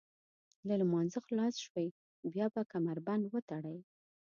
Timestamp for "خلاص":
1.27-1.55